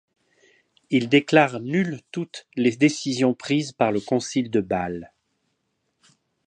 Il 0.89 1.09
déclare 1.09 1.59
nulles 1.59 2.01
toutes 2.11 2.47
les 2.55 2.75
décisions 2.75 3.35
prises 3.35 3.71
par 3.71 3.91
le 3.91 3.99
Concile 4.01 4.49
de 4.49 4.59
Bâle. 4.59 5.11